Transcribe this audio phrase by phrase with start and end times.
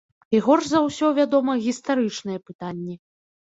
[0.37, 3.01] І горш за ўсё, вядома, гістарычныя пытанні.